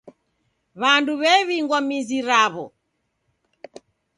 [0.81, 2.65] W'andu w'ew'ingwa mizi raw'o.